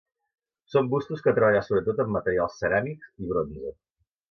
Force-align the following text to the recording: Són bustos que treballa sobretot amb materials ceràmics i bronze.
Són 0.75 0.89
bustos 0.93 1.21
que 1.27 1.33
treballa 1.41 1.61
sobretot 1.67 2.03
amb 2.05 2.11
materials 2.17 2.59
ceràmics 2.65 3.13
i 3.27 3.31
bronze. 3.35 3.79